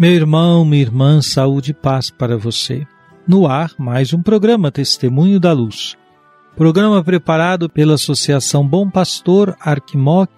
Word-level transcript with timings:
Meu 0.00 0.12
irmão, 0.12 0.64
minha 0.64 0.80
irmã, 0.80 1.20
saúde 1.20 1.72
e 1.72 1.74
paz 1.74 2.08
para 2.08 2.34
você. 2.38 2.86
No 3.28 3.46
ar, 3.46 3.74
mais 3.76 4.14
um 4.14 4.22
programa 4.22 4.72
Testemunho 4.72 5.38
da 5.38 5.52
Luz. 5.52 5.94
Programa 6.56 7.04
preparado 7.04 7.68
pela 7.68 7.96
Associação 7.96 8.66
Bom 8.66 8.88
Pastor 8.88 9.54
Arquimoc 9.60 10.30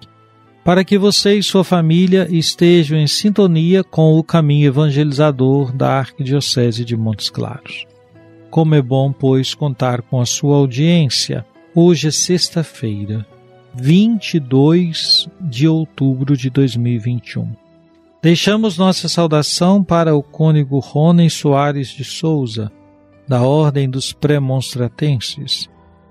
para 0.64 0.84
que 0.84 0.98
você 0.98 1.36
e 1.36 1.44
sua 1.44 1.62
família 1.62 2.26
estejam 2.28 2.98
em 2.98 3.06
sintonia 3.06 3.84
com 3.84 4.18
o 4.18 4.24
caminho 4.24 4.66
evangelizador 4.66 5.72
da 5.72 5.96
Arquidiocese 5.96 6.84
de 6.84 6.96
Montes 6.96 7.30
Claros. 7.30 7.86
Como 8.50 8.74
é 8.74 8.82
bom, 8.82 9.12
pois, 9.12 9.54
contar 9.54 10.02
com 10.02 10.20
a 10.20 10.26
sua 10.26 10.56
audiência. 10.56 11.46
Hoje 11.72 12.08
é 12.08 12.10
sexta-feira, 12.10 13.24
22 13.76 15.28
de 15.40 15.68
outubro 15.68 16.36
de 16.36 16.50
2021. 16.50 17.61
Deixamos 18.22 18.78
nossa 18.78 19.08
saudação 19.08 19.82
para 19.82 20.14
o 20.14 20.22
cônego 20.22 20.78
Rônen 20.78 21.28
Soares 21.28 21.88
de 21.88 22.04
Souza, 22.04 22.70
da 23.26 23.42
Ordem 23.42 23.90
dos 23.90 24.12
Premonstratenses. 24.12 25.68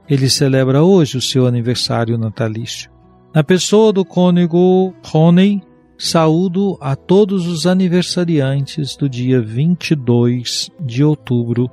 Ele 0.10 0.30
celebra 0.30 0.84
hoje 0.84 1.16
o 1.16 1.22
seu 1.22 1.48
aniversário 1.48 2.18
natalício. 2.18 2.92
Na 3.34 3.46
pessoa 3.46 3.94
do 3.94 4.04
cônego 4.04 4.94
Rônen, 5.02 5.62
saúdo 5.98 6.78
a 6.82 6.98
todos 6.98 7.48
os 7.48 7.66
aniversariantes 7.66 8.98
do 8.98 9.08
dia 9.08 9.42
22 9.42 10.70
de 10.82 11.06
outubro 11.06 11.72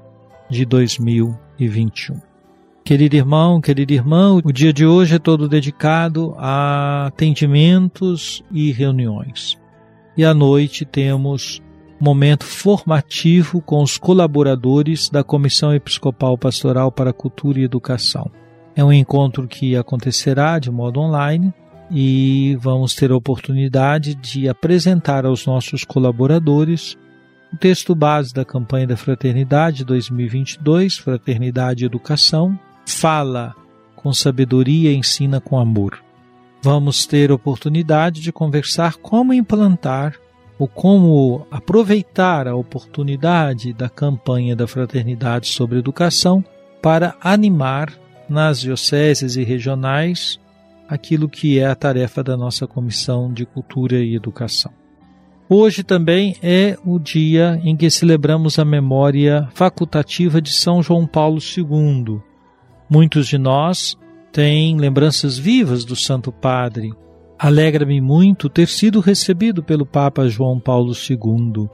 de 0.49 0.65
2021. 0.65 2.15
Querido 2.85 3.17
irmão, 3.17 3.61
querida 3.61 3.93
irmã, 3.93 4.35
o 4.35 4.53
dia 4.53 4.73
de 4.73 4.87
hoje 4.87 5.17
é 5.17 5.19
todo 5.19 5.49
dedicado 5.49 6.33
a 6.39 7.07
atendimentos 7.07 8.41
e 8.53 8.71
reuniões 8.71 9.58
e 10.19 10.25
à 10.25 10.35
noite 10.35 10.85
temos 10.85 11.63
momento 12.01 12.45
formativo 12.45 13.63
com 13.63 13.81
os 13.81 13.97
colaboradores 13.97 15.09
da 15.09 15.23
Comissão 15.23 15.73
Episcopal 15.73 16.37
Pastoral 16.37 16.91
para 16.91 17.13
Cultura 17.13 17.61
e 17.61 17.63
Educação. 17.63 18.29
É 18.75 18.83
um 18.83 18.93
encontro 18.93 19.47
que 19.47 19.77
acontecerá 19.77 20.59
de 20.59 20.73
modo 20.73 20.99
online 20.99 21.55
e 21.89 22.59
vamos 22.61 22.97
ter 22.97 23.13
a 23.13 23.17
oportunidade 23.17 24.17
de 24.17 24.49
apresentar 24.49 25.25
aos 25.25 25.47
nossos 25.47 25.85
colaboradores 25.85 26.99
o 27.53 27.57
texto 27.57 27.95
base 27.95 28.35
da 28.35 28.45
campanha 28.45 28.89
da 28.89 28.97
Fraternidade 28.97 29.85
2022, 29.85 30.99
Fraternidade 30.99 31.85
e 31.85 31.87
Educação, 31.87 32.59
fala 32.85 33.55
com 33.97 34.13
sabedoria 34.13 34.93
ensina 34.93 35.41
com 35.41 35.59
amor 35.59 36.08
vamos 36.63 37.07
ter 37.07 37.31
oportunidade 37.31 38.21
de 38.21 38.33
conversar 38.33 38.97
como 38.97 39.33
implantar 39.33 40.15
ou 40.59 40.67
como 40.67 41.47
aproveitar 41.51 42.49
a 42.49 42.57
oportunidade 42.57 43.73
da 43.73 43.89
campanha 43.89 44.57
da 44.57 44.67
Fraternidade 44.67 45.49
sobre 45.49 45.79
Educação 45.79 46.45
para 46.83 47.15
animar 47.21 47.93
nas 48.29 48.61
dioceses 48.61 49.37
e 49.37 49.45
regionais 49.45 50.41
aquilo 50.89 51.29
que 51.29 51.59
é 51.59 51.67
a 51.67 51.75
tarefa 51.75 52.23
da 52.25 52.37
nossa 52.37 52.67
Comissão 52.67 53.33
de 53.33 53.47
Cultura 53.47 53.97
e 53.99 54.17
Educação. 54.17 54.73
Hoje 55.49 55.83
também 55.83 56.37
é 56.43 56.77
o 56.85 56.99
dia 56.99 57.61
em 57.65 57.77
que 57.77 57.89
celebramos 57.91 58.59
a 58.59 58.65
memória 58.65 59.49
facultativa 59.55 60.43
de 60.43 60.53
São 60.53 60.83
João 60.83 61.07
Paulo 61.07 61.39
II. 61.39 62.21
Muitos 62.91 63.29
de 63.29 63.39
nós 63.39 63.97
tem 64.33 64.77
lembranças 64.77 65.39
vivas 65.39 65.85
do 65.85 65.97
Santo 65.97 66.31
Padre. 66.31 66.93
Alegra-me 67.39 68.01
muito 68.01 68.49
ter 68.49 68.69
sido 68.69 69.01
recebido 69.01 69.63
pelo 69.63 69.87
Papa 69.87 70.29
João 70.29 70.59
Paulo 70.59 70.93
II 70.93 71.69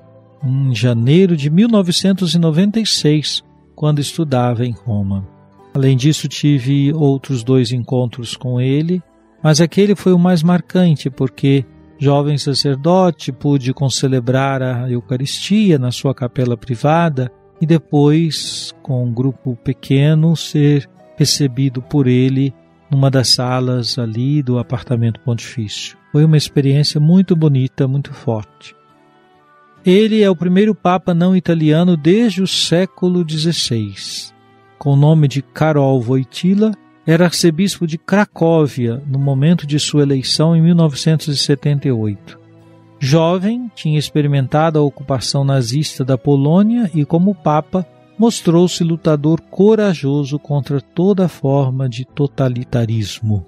em 0.45 0.75
janeiro 0.75 1.37
de 1.37 1.49
1996, 1.49 3.43
quando 3.75 4.01
estudava 4.01 4.65
em 4.67 4.73
Roma. 4.73 5.27
Além 5.75 5.97
disso, 5.97 6.29
tive 6.29 6.93
outros 6.93 7.43
dois 7.43 7.73
encontros 7.73 8.37
com 8.37 8.61
ele, 8.61 9.03
mas 9.43 9.61
aquele 9.61 9.97
foi 9.97 10.13
o 10.13 10.19
mais 10.19 10.43
marcante 10.43 11.11
porque, 11.11 11.65
jovem 11.99 12.39
sacerdote, 12.39 13.33
pude 13.33 13.73
concelebrar 13.73 14.63
a 14.63 14.91
Eucaristia 14.91 15.79
na 15.79 15.91
sua 15.91 16.15
capela 16.15 16.57
privada 16.57 17.33
e 17.61 17.67
depois, 17.67 18.73
com 18.83 19.05
um 19.05 19.13
grupo 19.13 19.57
pequeno, 19.57 20.37
ser 20.37 20.89
recebido 21.17 21.81
por 21.83 22.07
ele 22.07 22.55
numa 22.91 23.11
das 23.11 23.35
salas 23.35 23.99
ali 23.99 24.43
do 24.43 24.59
apartamento 24.59 25.21
pontifício. 25.21 25.97
Foi 26.13 26.25
uma 26.25 26.37
experiência 26.37 27.01
muito 27.01 27.35
bonita, 27.35 27.89
muito 27.89 28.13
forte. 28.13 28.75
Ele 29.85 30.23
é 30.23 30.31
o 30.31 30.37
primeiro 30.37 30.75
Papa 30.75 31.13
não 31.13 31.37
italiano 31.37 31.97
desde 31.97 32.43
o 32.43 32.47
século 32.47 33.25
XVI. 33.29 34.33
Com 34.79 34.93
o 34.93 34.97
nome 34.97 35.29
de 35.29 35.43
Karol 35.43 36.03
Wojtyla, 36.03 36.73
era 37.07 37.27
arcebispo 37.27 37.87
de 37.87 37.99
Cracóvia 37.99 39.03
no 39.07 39.19
momento 39.19 39.67
de 39.67 39.79
sua 39.79 40.03
eleição 40.03 40.57
em 40.57 40.63
1978. 40.63 42.41
Jovem, 42.99 43.71
tinha 43.75 43.99
experimentado 43.99 44.79
a 44.79 44.83
ocupação 44.83 45.45
nazista 45.45 46.03
da 46.03 46.17
Polônia 46.17 46.91
e, 46.95 47.05
como 47.05 47.35
Papa, 47.35 47.87
mostrou-se 48.19 48.83
lutador 48.85 49.41
corajoso 49.41 50.39
contra 50.39 50.81
toda 50.81 51.29
forma 51.29 51.89
de 51.89 52.05
totalitarismo. 52.05 53.47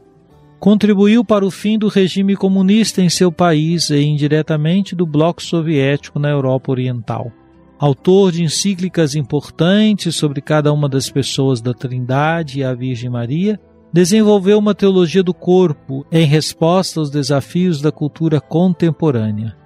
Contribuiu 0.58 1.24
para 1.24 1.44
o 1.44 1.50
fim 1.50 1.78
do 1.78 1.88
regime 1.88 2.34
comunista 2.34 3.02
em 3.02 3.08
seu 3.08 3.30
país 3.30 3.90
e 3.90 4.02
indiretamente 4.02 4.96
do 4.96 5.06
bloco 5.06 5.42
soviético 5.42 6.18
na 6.18 6.30
Europa 6.30 6.72
Oriental. 6.72 7.30
Autor 7.78 8.32
de 8.32 8.42
encíclicas 8.42 9.14
importantes 9.14 10.16
sobre 10.16 10.40
cada 10.40 10.72
uma 10.72 10.88
das 10.88 11.10
pessoas 11.10 11.60
da 11.60 11.74
Trindade 11.74 12.60
e 12.60 12.64
a 12.64 12.74
Virgem 12.74 13.10
Maria, 13.10 13.60
desenvolveu 13.92 14.58
uma 14.58 14.74
teologia 14.74 15.22
do 15.22 15.34
corpo 15.34 16.04
em 16.10 16.26
resposta 16.26 17.00
aos 17.00 17.10
desafios 17.10 17.80
da 17.80 17.92
cultura 17.92 18.40
contemporânea. 18.40 19.56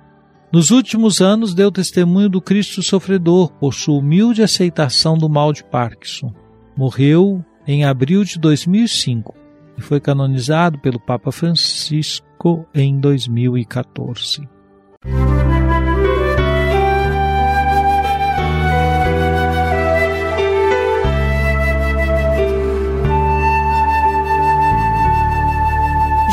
Nos 0.52 0.72
últimos 0.72 1.20
anos, 1.20 1.54
deu 1.54 1.70
testemunho 1.70 2.28
do 2.28 2.40
Cristo 2.40 2.82
sofredor 2.82 3.52
por 3.52 3.72
sua 3.72 3.96
humilde 3.96 4.42
aceitação 4.42 5.16
do 5.16 5.28
mal 5.28 5.52
de 5.52 5.62
Parkinson. 5.62 6.34
Morreu 6.76 7.44
em 7.64 7.84
abril 7.84 8.24
de 8.24 8.36
2005 8.36 9.32
e 9.78 9.80
foi 9.80 10.00
canonizado 10.00 10.76
pelo 10.78 10.98
Papa 10.98 11.30
Francisco 11.30 12.66
em 12.74 12.98
2014. 12.98 14.48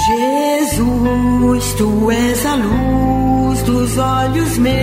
Jesus, 0.07 1.73
tu 1.73 2.09
és 2.09 2.26
dos 3.87 3.97
olhos 3.97 4.57
meus. 4.57 4.77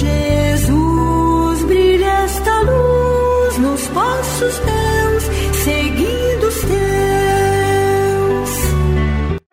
Jesus, 0.00 1.64
brilha 1.66 2.24
esta 2.24 2.60
luz 2.62 3.58
nos 3.58 3.86
passos 3.88 4.58
teus, 4.58 5.22
seguindo 5.62 6.48
os 6.48 6.60
teus. 6.62 6.78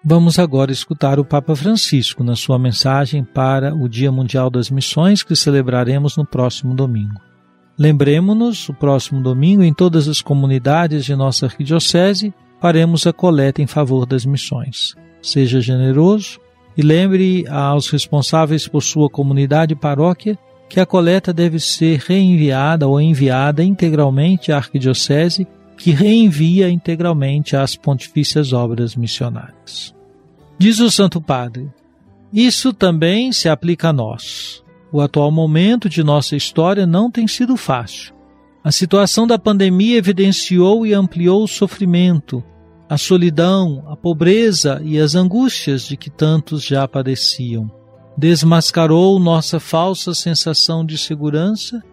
Vamos 0.04 0.40
agora 0.40 0.72
escutar 0.72 1.20
o 1.20 1.26
Papa 1.26 1.56
Francisco 1.56 2.24
na 2.24 2.36
sua 2.36 2.58
mensagem 2.58 3.24
para 3.24 3.76
o 3.76 3.88
Dia 3.88 4.12
Mundial 4.12 4.50
das 4.50 4.72
Missões 4.72 5.22
que 5.22 5.36
celebraremos 5.36 6.18
no 6.18 6.26
próximo 6.26 6.74
domingo. 6.74 7.22
Lembremos-nos, 7.78 8.70
o 8.70 8.74
próximo 8.74 9.22
domingo, 9.22 9.62
em 9.62 9.74
todas 9.74 10.08
as 10.08 10.22
comunidades 10.22 11.06
de 11.06 11.16
nossa 11.16 11.46
arquidiocese, 11.46 12.34
faremos 12.62 13.06
a 13.06 13.14
coleta 13.14 13.62
em 13.62 13.68
favor 13.68 14.06
das 14.06 14.26
missões. 14.26 14.96
Seja 15.26 15.60
generoso 15.60 16.40
e 16.78 16.84
lembre 16.84 17.48
aos 17.48 17.90
responsáveis 17.90 18.68
por 18.68 18.84
sua 18.84 19.10
comunidade 19.10 19.74
e 19.74 19.76
paróquia 19.76 20.38
que 20.70 20.80
a 20.80 20.86
coleta 20.86 21.34
deve 21.34 21.60
ser 21.60 21.98
reenviada 21.98 22.88
ou 22.88 23.02
enviada 23.02 23.64
integralmente 23.64 24.52
à 24.52 24.58
arquidiocese, 24.58 25.48
que 25.78 25.90
reenvia 25.90 26.70
integralmente 26.70 27.56
às 27.56 27.76
pontifícias 27.76 28.54
obras 28.54 28.96
missionárias. 28.96 29.96
Diz 30.60 30.80
o 30.80 30.92
Santo 30.92 31.20
Padre: 31.20 31.72
Isso 32.32 32.72
também 32.72 33.32
se 33.32 33.50
aplica 33.50 33.90
a 33.90 33.94
nós. 33.94 34.64
O 34.92 35.02
atual 35.02 35.32
momento 35.32 35.90
de 35.90 36.04
nossa 36.04 36.36
história 36.36 36.86
não 36.86 37.10
tem 37.10 37.28
sido 37.28 37.58
fácil. 37.58 38.14
A 38.64 38.72
situação 38.72 39.26
da 39.26 39.40
pandemia 39.40 39.98
evidenciou 39.98 40.86
e 40.86 40.94
ampliou 40.94 41.44
o 41.44 41.48
sofrimento, 41.48 42.44
a 42.90 42.98
solidão, 42.98 43.84
a 43.88 43.96
pobreza 43.96 44.82
e 44.84 45.00
as 45.00 45.16
angústias 45.16 45.88
de 45.88 45.98
que 45.98 46.10
tantos 46.10 46.64
já 46.64 46.88
padeciam. 46.88 47.70
Desmascarou 48.18 49.20
nossa 49.20 49.60
falsa 49.60 50.14
sensação 50.14 50.86
de 50.86 50.98
segurança 50.98 51.84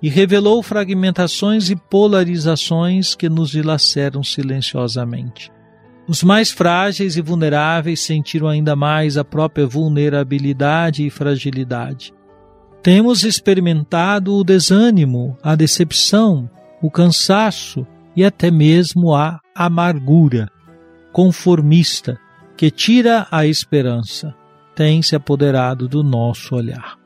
e 0.00 0.08
revelou 0.08 0.62
fragmentações 0.62 1.68
e 1.68 1.76
polarizações 1.76 3.14
que 3.14 3.28
nos 3.28 3.50
dilaceram 3.50 4.22
silenciosamente. 4.22 5.50
Os 6.08 6.22
mais 6.22 6.52
frágeis 6.52 7.16
e 7.16 7.20
vulneráveis 7.20 8.00
sentiram 8.00 8.46
ainda 8.46 8.76
mais 8.76 9.18
a 9.18 9.24
própria 9.24 9.66
vulnerabilidade 9.66 11.04
e 11.04 11.10
fragilidade. 11.10 12.14
Temos 12.82 13.24
experimentado 13.24 14.32
o 14.36 14.44
desânimo, 14.44 15.36
a 15.42 15.56
decepção, 15.56 16.48
o 16.80 16.88
cansaço 16.88 17.84
e 18.16 18.24
até 18.24 18.50
mesmo 18.50 19.14
a 19.14 19.40
amargura 19.54 20.50
conformista 21.12 22.18
que 22.56 22.70
tira 22.70 23.26
a 23.30 23.46
esperança 23.46 24.34
tem 24.74 25.02
se 25.02 25.14
apoderado 25.14 25.88
do 25.88 26.02
nosso 26.02 26.54
olhar. 26.54 26.98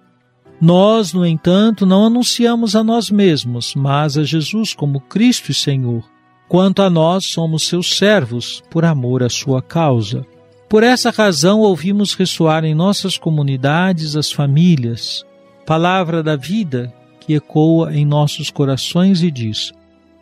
Nós, 0.61 1.12
no 1.12 1.25
entanto, 1.25 1.87
não 1.87 2.07
anunciamos 2.07 2.77
a 2.77 2.85
nós 2.85 3.11
mesmos, 3.11 3.75
mas 3.75 4.19
a 4.19 4.25
Jesus 4.25 4.75
como 4.75 5.01
Cristo 5.01 5.51
e 5.51 5.55
Senhor. 5.55 6.05
Quanto 6.49 6.83
a 6.83 6.91
nós, 6.91 7.27
somos 7.27 7.67
seus 7.67 7.97
servos 7.97 8.62
por 8.69 8.85
amor 8.85 9.23
à 9.23 9.29
sua 9.29 9.62
causa. 9.62 10.27
Por 10.69 10.83
essa 10.83 11.11
razão, 11.11 11.61
ouvimos 11.61 12.15
ressoar 12.15 12.65
em 12.65 12.75
nossas 12.75 13.17
comunidades 13.17 14.17
as 14.17 14.31
famílias, 14.31 15.25
palavra 15.65 16.23
da 16.23 16.37
vida 16.37 16.93
que 17.21 17.35
ecoa 17.35 17.95
em 17.95 18.05
nossos 18.05 18.51
corações 18.51 19.23
e 19.23 19.31
diz: 19.31 19.73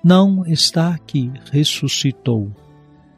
Não 0.03 0.45
está 0.47 0.91
aqui, 0.91 1.31
ressuscitou. 1.50 2.50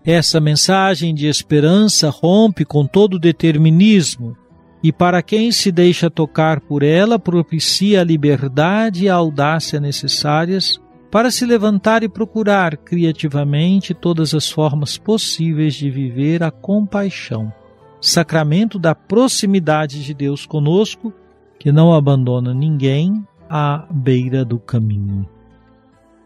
Essa 0.04 0.40
mensagem 0.40 1.14
de 1.14 1.26
esperança 1.26 2.08
rompe 2.08 2.64
com 2.64 2.86
todo 2.86 3.18
determinismo 3.18 4.36
e, 4.82 4.90
para 4.90 5.22
quem 5.22 5.52
se 5.52 5.70
deixa 5.70 6.10
tocar 6.10 6.60
por 6.60 6.82
ela, 6.82 7.18
propicia 7.18 8.00
a 8.00 8.04
liberdade 8.04 9.04
e 9.04 9.08
a 9.10 9.14
audácia 9.14 9.78
necessárias 9.78 10.80
para 11.10 11.30
se 11.30 11.44
levantar 11.44 12.02
e 12.02 12.08
procurar 12.08 12.76
criativamente 12.78 13.92
todas 13.92 14.32
as 14.32 14.50
formas 14.50 14.96
possíveis 14.96 15.74
de 15.74 15.90
viver 15.90 16.42
a 16.42 16.50
compaixão, 16.50 17.52
sacramento 18.00 18.78
da 18.78 18.94
proximidade 18.94 20.02
de 20.02 20.14
Deus 20.14 20.46
conosco, 20.46 21.12
que 21.58 21.70
não 21.70 21.92
abandona 21.92 22.54
ninguém 22.54 23.22
à 23.50 23.86
beira 23.90 24.44
do 24.46 24.58
caminho. 24.58 25.28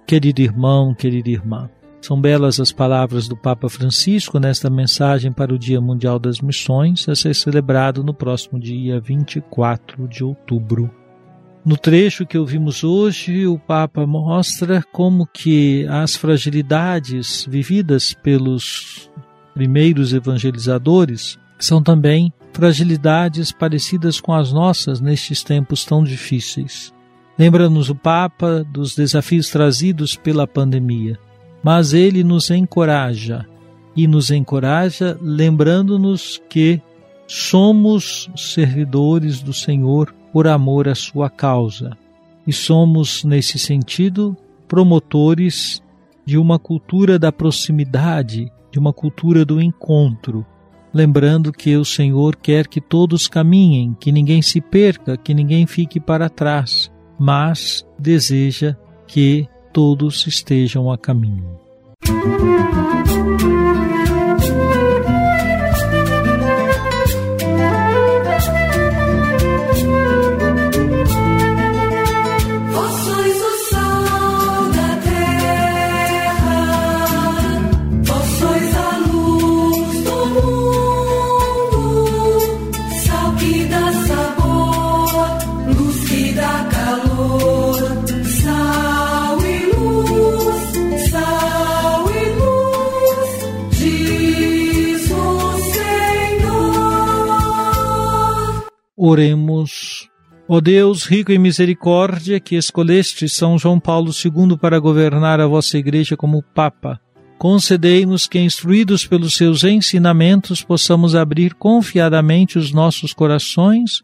Querido 0.06 0.43
irmão, 0.43 0.95
querida 0.95 1.31
irmã, 1.31 1.71
são 2.03 2.21
belas 2.21 2.61
as 2.61 2.71
palavras 2.71 3.27
do 3.27 3.35
Papa 3.35 3.71
Francisco 3.71 4.39
nesta 4.39 4.69
mensagem 4.69 5.33
para 5.33 5.55
o 5.55 5.59
Dia 5.59 5.81
Mundial 5.81 6.19
das 6.19 6.43
Missões, 6.43 7.09
a 7.09 7.15
ser 7.15 7.35
celebrado 7.35 8.05
no 8.05 8.12
próximo 8.12 8.61
dia 8.61 9.01
24 9.01 10.06
de 10.06 10.23
outubro. 10.23 10.91
No 11.65 11.79
trecho 11.79 12.27
que 12.27 12.37
ouvimos 12.37 12.85
hoje, 12.85 13.47
o 13.47 13.59
Papa 13.59 14.06
mostra 14.06 14.85
como 14.93 15.27
que 15.27 15.87
as 15.89 16.15
fragilidades 16.15 17.47
vividas 17.49 18.12
pelos 18.12 19.11
primeiros 19.55 20.12
evangelizadores 20.12 21.39
são 21.59 21.83
também 21.83 22.31
fragilidades 22.53 23.51
parecidas 23.51 24.21
com 24.21 24.35
as 24.35 24.53
nossas 24.53 25.01
nestes 25.01 25.43
tempos 25.43 25.87
tão 25.87 26.05
difíceis. 26.05 26.94
Lembra-nos 27.38 27.90
o 27.90 27.94
Papa 27.94 28.64
dos 28.64 28.94
desafios 28.94 29.48
trazidos 29.50 30.16
pela 30.16 30.46
pandemia. 30.46 31.19
Mas 31.62 31.92
ele 31.92 32.22
nos 32.22 32.50
encoraja 32.50 33.46
e 33.96 34.06
nos 34.06 34.31
encoraja 34.31 35.19
lembrando-nos 35.20 36.40
que 36.48 36.81
somos 37.26 38.28
servidores 38.36 39.40
do 39.40 39.52
Senhor 39.52 40.14
por 40.32 40.46
amor 40.46 40.88
à 40.88 40.94
sua 40.94 41.31
causa 41.31 41.96
e 42.46 42.52
somos, 42.52 43.25
nesse 43.25 43.58
sentido, 43.58 44.36
promotores 44.69 45.82
de 46.25 46.38
uma 46.38 46.58
cultura 46.58 47.19
da 47.19 47.32
proximidade, 47.32 48.50
de 48.70 48.78
uma 48.78 48.92
cultura 48.92 49.44
do 49.44 49.60
encontro, 49.60 50.44
lembrando 50.92 51.52
que 51.52 51.76
o 51.76 51.84
Senhor 51.84 52.36
quer 52.36 52.66
que 52.66 52.81
todos 52.81 53.28
caminhem, 53.28 53.96
que 53.98 54.12
ninguém 54.12 54.42
se 54.42 54.60
perca, 54.60 55.16
que 55.16 55.34
ninguém 55.34 55.66
fique 55.66 55.98
para 55.98 56.28
trás, 56.28 56.90
mas 57.19 57.87
deseja 57.99 58.76
que 59.06 59.49
todos 59.72 60.26
estejam 60.26 60.90
a 60.90 60.99
caminho. 60.99 61.58
Música 62.06 63.54
Oremos. 99.06 100.08
Ó 100.49 100.63
Deus, 100.63 101.05
rico 101.05 101.31
em 101.31 101.39
misericórdia, 101.39 102.41
que 102.41 102.56
escolheste 102.56 103.29
São 103.29 103.58
João 103.58 103.79
Paulo 103.79 104.11
II 104.13 104.56
para 104.56 104.79
governar 104.79 105.41
a 105.41 105.46
vossa 105.46 105.77
Igreja 105.77 106.17
como 106.17 106.43
Papa, 106.43 106.99
concedei-nos 107.37 108.27
que, 108.27 108.39
instruídos 108.39 109.06
pelos 109.06 109.37
seus 109.37 109.63
ensinamentos, 109.63 110.63
possamos 110.63 111.15
abrir 111.15 111.53
confiadamente 111.53 112.58
os 112.58 112.73
nossos 112.73 113.13
corações 113.13 114.03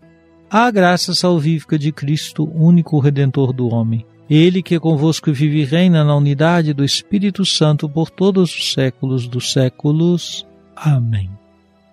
à 0.50 0.70
graça 0.70 1.14
salvífica 1.14 1.78
de 1.78 1.92
Cristo, 1.92 2.44
único 2.54 2.98
Redentor 2.98 3.54
do 3.54 3.72
homem. 3.72 4.04
Ele 4.28 4.62
que 4.62 4.78
convosco 4.78 5.32
vive 5.32 5.62
e 5.62 5.64
reina 5.64 6.04
na 6.04 6.14
unidade 6.14 6.74
do 6.74 6.84
Espírito 6.84 7.46
Santo 7.46 7.88
por 7.88 8.10
todos 8.10 8.54
os 8.54 8.74
séculos 8.74 9.26
dos 9.26 9.50
séculos. 9.50 10.46
Amém. 10.76 11.39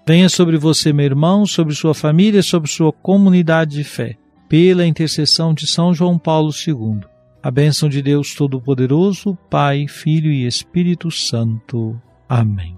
Venha 0.07 0.29
sobre 0.29 0.57
você, 0.57 0.93
meu 0.93 1.05
irmão, 1.05 1.45
sobre 1.45 1.75
sua 1.75 1.93
família, 1.93 2.41
sobre 2.41 2.71
sua 2.71 2.93
comunidade 2.93 3.75
de 3.75 3.83
fé, 3.83 4.15
pela 4.47 4.87
intercessão 4.87 5.53
de 5.53 5.67
São 5.67 5.93
João 5.93 6.17
Paulo 6.17 6.49
II. 6.65 7.01
A 7.43 7.51
bênção 7.51 7.89
de 7.89 8.01
Deus 8.01 8.33
Todo-Poderoso, 8.33 9.37
Pai, 9.49 9.85
Filho 9.85 10.31
e 10.31 10.47
Espírito 10.47 11.11
Santo. 11.11 12.01
Amém. 12.29 12.77